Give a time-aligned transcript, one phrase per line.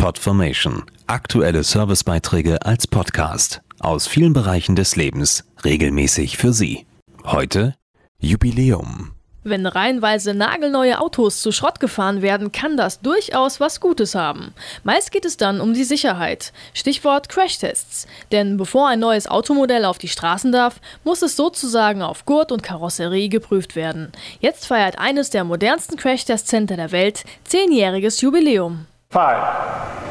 [0.00, 0.84] Podformation.
[1.08, 6.86] Aktuelle Servicebeiträge als Podcast aus vielen Bereichen des Lebens regelmäßig für Sie.
[7.26, 7.74] Heute
[8.18, 9.10] Jubiläum.
[9.44, 14.54] Wenn reihenweise nagelneue Autos zu Schrott gefahren werden, kann das durchaus was Gutes haben.
[14.84, 16.54] Meist geht es dann um die Sicherheit.
[16.72, 18.06] Stichwort Crashtests.
[18.32, 22.62] Denn bevor ein neues Automodell auf die Straßen darf, muss es sozusagen auf Gurt und
[22.62, 24.12] Karosserie geprüft werden.
[24.40, 28.86] Jetzt feiert eines der modernsten Crashtest-Center der Welt zehnjähriges Jubiläum.
[29.12, 29.42] Five,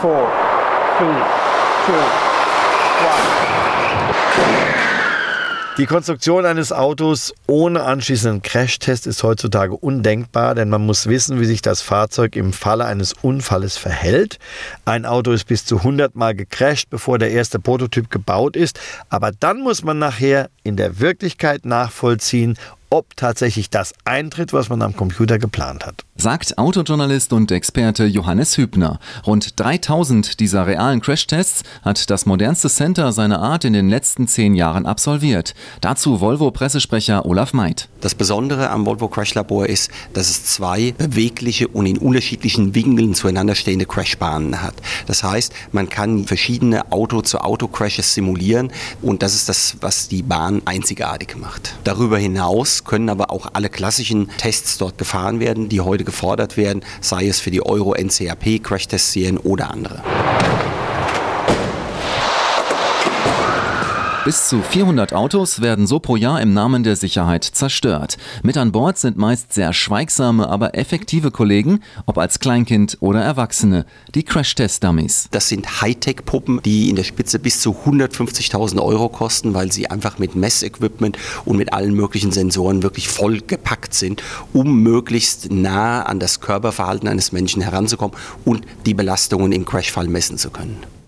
[0.00, 0.28] four,
[0.98, 1.22] three,
[1.86, 2.30] two.
[5.78, 11.44] Die Konstruktion eines Autos ohne anschließenden Crashtest ist heutzutage undenkbar, denn man muss wissen, wie
[11.44, 14.40] sich das Fahrzeug im Falle eines Unfalles verhält.
[14.84, 19.30] Ein Auto ist bis zu 100 Mal gecrasht, bevor der erste Prototyp gebaut ist, aber
[19.30, 22.56] dann muss man nachher in der Wirklichkeit nachvollziehen,
[22.90, 26.04] ob tatsächlich das eintritt, was man am Computer geplant hat.
[26.16, 28.98] Sagt Autojournalist und Experte Johannes Hübner.
[29.26, 34.54] Rund 3000 dieser realen Crashtests hat das modernste Center seiner Art in den letzten zehn
[34.54, 35.54] Jahren absolviert.
[35.80, 37.88] Dazu Volvo-Pressesprecher Olaf Meid.
[38.00, 43.14] Das Besondere am Volvo Crash Labor ist, dass es zwei bewegliche und in unterschiedlichen Winkeln
[43.14, 44.74] zueinander stehende Crashbahnen hat.
[45.06, 51.36] Das heißt, man kann verschiedene Auto-zu-Auto-Crashes simulieren und das ist das, was die Bahn einzigartig
[51.36, 51.76] macht.
[51.84, 56.82] Darüber hinaus können aber auch alle klassischen Tests dort gefahren werden, die heute gefordert werden,
[57.00, 60.02] sei es für die Euro NCAP Crash-Test-Serien oder andere.
[64.30, 68.16] Bis zu 400 Autos werden so pro Jahr im Namen der Sicherheit zerstört.
[68.44, 73.86] Mit an Bord sind meist sehr schweigsame, aber effektive Kollegen, ob als Kleinkind oder Erwachsene,
[74.14, 75.30] die Crash-Test-Dummies.
[75.32, 80.20] Das sind Hightech-Puppen, die in der Spitze bis zu 150.000 Euro kosten, weil sie einfach
[80.20, 86.20] mit Messequipment und mit allen möglichen Sensoren wirklich voll gepackt sind, um möglichst nah an
[86.20, 90.99] das Körperverhalten eines Menschen heranzukommen und die Belastungen im Crashfall messen zu können.